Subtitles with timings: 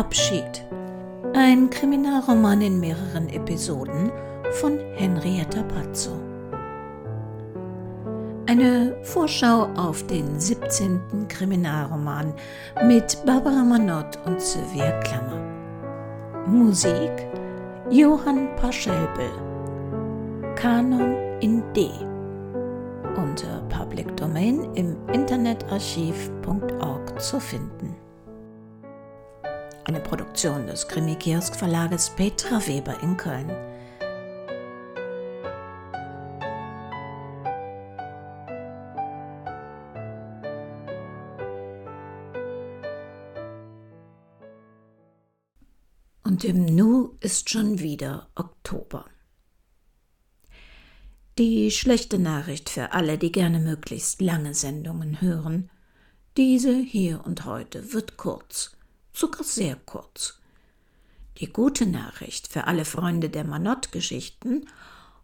[0.00, 0.64] Abschied.
[1.34, 4.10] Ein Kriminalroman in mehreren Episoden
[4.52, 6.12] von Henrietta Pazzo.
[8.46, 11.28] Eine Vorschau auf den 17.
[11.28, 12.32] Kriminalroman
[12.86, 15.38] mit Barbara Manott und Sylvia Klammer.
[16.46, 17.12] Musik
[17.90, 19.28] Johann Paschelbel.
[20.56, 21.90] Kanon in D.
[23.16, 27.94] Unter Public Domain im Internetarchiv.org zu finden
[29.84, 33.50] eine Produktion des Krimi-Kiosk Verlages Petra Weber in Köln.
[46.22, 49.04] Und im Nu ist schon wieder Oktober.
[51.38, 55.70] Die schlechte Nachricht für alle, die gerne möglichst lange Sendungen hören.
[56.36, 58.76] Diese hier und heute wird kurz
[59.12, 60.38] sogar sehr kurz.
[61.38, 64.66] Die gute Nachricht für alle Freunde der Manott-Geschichten: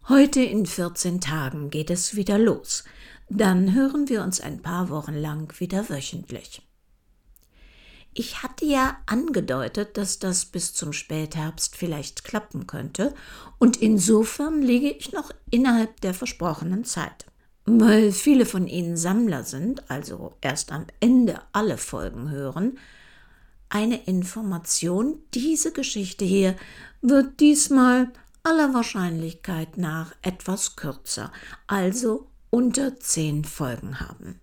[0.07, 2.83] heute in 14 Tagen geht es wieder los.
[3.29, 6.61] Dann hören wir uns ein paar Wochen lang wieder wöchentlich.
[8.13, 13.13] Ich hatte ja angedeutet, dass das bis zum Spätherbst vielleicht klappen könnte,
[13.59, 17.27] und insofern liege ich noch innerhalb der versprochenen Zeit.
[17.65, 22.79] Weil viele von Ihnen Sammler sind, also erst am Ende alle Folgen hören,
[23.69, 25.19] eine Information.
[25.33, 26.55] Diese Geschichte hier
[27.01, 28.11] wird diesmal
[28.43, 31.31] aller Wahrscheinlichkeit nach etwas kürzer,
[31.67, 34.39] also unter zehn Folgen haben.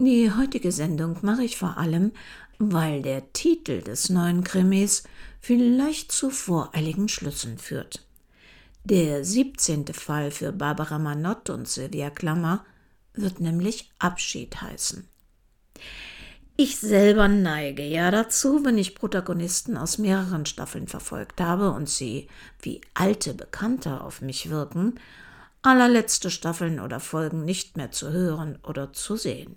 [0.00, 2.12] Die heutige Sendung mache ich vor allem,
[2.58, 5.04] weil der Titel des neuen Krimis
[5.40, 8.06] vielleicht zu voreiligen Schlüssen führt.
[8.84, 9.86] Der 17.
[9.88, 12.64] Fall für Barbara Manott und Sylvia Klammer
[13.14, 15.06] wird nämlich Abschied heißen.
[16.56, 22.28] Ich selber neige ja dazu, wenn ich Protagonisten aus mehreren Staffeln verfolgt habe und sie
[22.60, 25.00] wie alte Bekannte auf mich wirken,
[25.62, 29.56] allerletzte Staffeln oder Folgen nicht mehr zu hören oder zu sehen.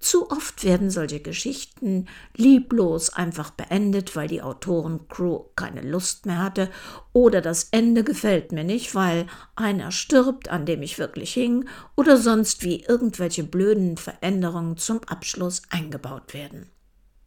[0.00, 6.70] Zu oft werden solche Geschichten lieblos einfach beendet, weil die Autorencrew keine Lust mehr hatte
[7.12, 9.26] oder das Ende gefällt mir nicht, weil
[9.56, 15.62] einer stirbt, an dem ich wirklich hing oder sonst wie irgendwelche blöden Veränderungen zum Abschluss
[15.70, 16.70] eingebaut werden.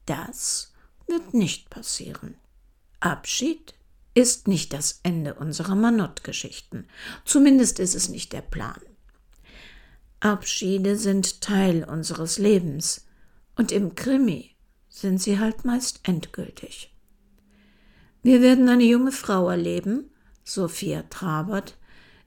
[0.05, 0.73] Das
[1.07, 2.35] wird nicht passieren.
[2.99, 3.73] Abschied
[4.13, 6.87] ist nicht das Ende unserer Manott-Geschichten.
[7.23, 8.81] Zumindest ist es nicht der Plan.
[10.19, 13.05] Abschiede sind Teil unseres Lebens
[13.55, 14.55] und im Krimi
[14.89, 16.91] sind sie halt meist endgültig.
[18.23, 20.09] Wir werden eine junge Frau erleben,
[20.43, 21.77] Sophia Trabert,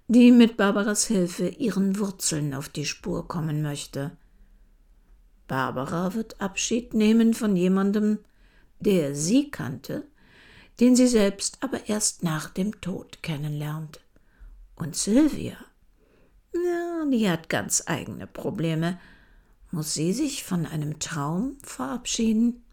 [0.07, 4.13] die mit Barbaras Hilfe ihren Wurzeln auf die Spur kommen möchte.
[5.49, 8.21] Barbara wird Abschied nehmen von jemandem,
[8.79, 10.07] der sie kannte,
[10.79, 14.01] den sie selbst aber erst nach dem Tod kennenlernt.
[14.77, 15.57] Und Sylvia
[16.53, 18.99] ja, die hat ganz eigene Probleme.
[19.71, 22.65] Muss sie sich von einem Traum verabschieden?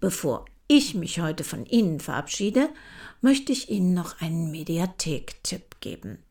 [0.00, 2.68] Bevor ich mich heute von Ihnen verabschiede,
[3.20, 6.22] möchte ich Ihnen noch einen Mediathek-Tipp geben.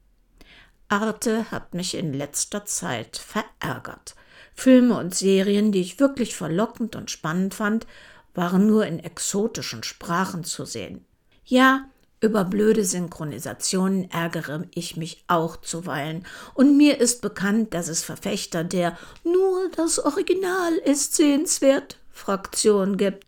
[0.90, 4.16] Arte hat mich in letzter Zeit verärgert.
[4.54, 7.86] Filme und Serien, die ich wirklich verlockend und spannend fand,
[8.34, 11.06] waren nur in exotischen Sprachen zu sehen.
[11.44, 11.90] Ja,
[12.20, 18.64] über blöde Synchronisationen ärgere ich mich auch zuweilen, und mir ist bekannt, dass es Verfechter
[18.64, 23.26] der nur das Original ist sehenswert Fraktion gibt.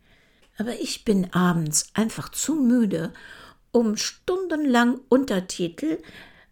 [0.57, 3.13] Aber ich bin abends einfach zu müde,
[3.71, 5.99] um stundenlang Untertitel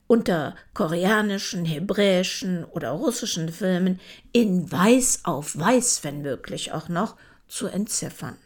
[0.05, 3.99] unter koreanischen, hebräischen oder russischen Filmen
[4.31, 8.37] in Weiß auf Weiß, wenn möglich auch noch, zu entziffern.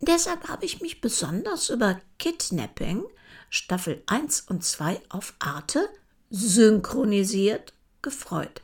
[0.00, 3.04] Deshalb habe ich mich besonders über Kidnapping
[3.50, 5.88] Staffel 1 und 2 auf Arte
[6.30, 7.72] synchronisiert
[8.02, 8.62] gefreut.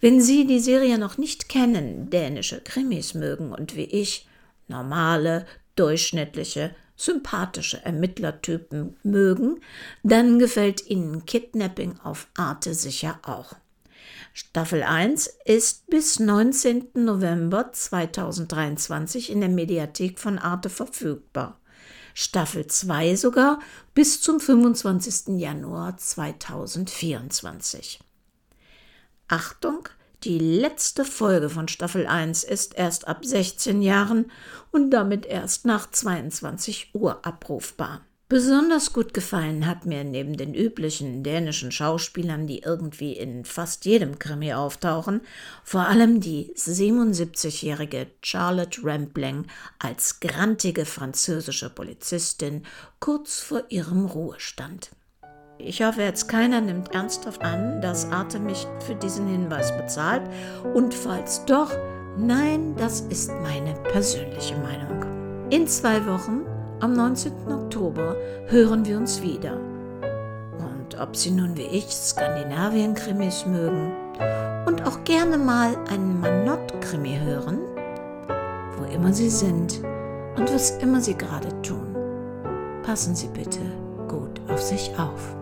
[0.00, 4.28] Wenn Sie die Serie noch nicht kennen, dänische Krimis mögen und wie ich
[4.68, 5.46] normale,
[5.76, 9.60] durchschnittliche, sympathische Ermittlertypen mögen,
[10.02, 13.54] dann gefällt Ihnen Kidnapping auf Arte sicher auch.
[14.40, 16.90] Staffel 1 ist bis 19.
[16.94, 21.58] November 2023 in der Mediathek von Arte verfügbar.
[22.14, 23.58] Staffel 2 sogar
[23.94, 25.40] bis zum 25.
[25.40, 27.98] Januar 2024.
[29.26, 29.88] Achtung,
[30.22, 34.30] die letzte Folge von Staffel 1 ist erst ab 16 Jahren
[34.70, 38.02] und damit erst nach 22 Uhr abrufbar.
[38.30, 44.18] Besonders gut gefallen hat mir neben den üblichen dänischen Schauspielern, die irgendwie in fast jedem
[44.18, 45.22] Krimi auftauchen,
[45.64, 49.46] vor allem die 77-jährige Charlotte Rampling
[49.78, 52.64] als grantige französische Polizistin
[53.00, 54.90] kurz vor ihrem Ruhestand.
[55.56, 60.22] Ich hoffe jetzt keiner nimmt ernsthaft an, dass Arte mich für diesen Hinweis bezahlt
[60.74, 61.72] und falls doch,
[62.18, 65.48] nein, das ist meine persönliche Meinung.
[65.50, 66.42] In zwei Wochen
[66.80, 67.32] am 19.
[67.48, 68.16] Oktober
[68.46, 69.54] hören wir uns wieder.
[70.58, 73.92] Und ob Sie nun wie ich Skandinavien-Krimis mögen
[74.66, 77.58] und auch gerne mal einen Manott-Krimi hören,
[78.76, 79.80] wo immer Sie sind
[80.36, 81.96] und was immer Sie gerade tun,
[82.82, 83.60] passen Sie bitte
[84.08, 85.37] gut auf sich auf.